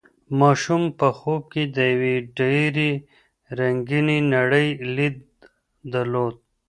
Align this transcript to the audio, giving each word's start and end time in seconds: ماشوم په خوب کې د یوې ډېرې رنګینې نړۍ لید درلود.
ماشوم 0.39 0.83
په 0.99 1.07
خوب 1.17 1.41
کې 1.53 1.63
د 1.75 1.77
یوې 1.93 2.15
ډېرې 2.39 2.91
رنګینې 3.59 4.19
نړۍ 4.33 4.67
لید 4.95 5.15
درلود. 5.93 6.35